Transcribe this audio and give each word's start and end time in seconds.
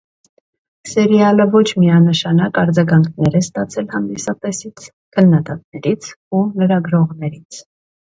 Սերիալը 0.91 1.43
ոչ 1.55 1.61
միանշանակ 1.81 2.57
արձագանքներ 2.61 3.37
է 3.39 3.41
ստացել 3.45 3.85
հանդիսատեսից, 3.91 4.87
քննադատներից 5.19 6.09
ու 6.39 6.43
լրագրողներից։ 6.63 7.61